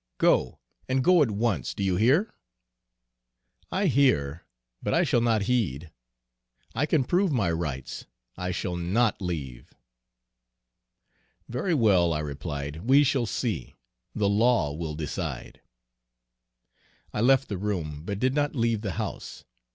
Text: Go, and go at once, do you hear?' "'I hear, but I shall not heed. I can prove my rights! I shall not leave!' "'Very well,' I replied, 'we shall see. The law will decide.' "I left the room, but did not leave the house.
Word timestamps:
Go, 0.17 0.57
and 0.89 1.03
go 1.03 1.21
at 1.21 1.29
once, 1.29 1.75
do 1.75 1.83
you 1.83 1.95
hear?' 1.95 2.33
"'I 3.71 3.85
hear, 3.85 4.47
but 4.81 4.95
I 4.95 5.03
shall 5.03 5.21
not 5.21 5.43
heed. 5.43 5.91
I 6.73 6.87
can 6.87 7.03
prove 7.03 7.31
my 7.31 7.51
rights! 7.51 8.07
I 8.35 8.49
shall 8.49 8.75
not 8.75 9.21
leave!' 9.21 9.75
"'Very 11.47 11.75
well,' 11.75 12.13
I 12.13 12.19
replied, 12.19 12.77
'we 12.77 13.03
shall 13.03 13.27
see. 13.27 13.75
The 14.15 14.27
law 14.27 14.73
will 14.73 14.95
decide.' 14.95 15.61
"I 17.13 17.21
left 17.21 17.47
the 17.47 17.59
room, 17.59 18.01
but 18.03 18.17
did 18.17 18.33
not 18.33 18.55
leave 18.55 18.81
the 18.81 18.93
house. 18.93 19.45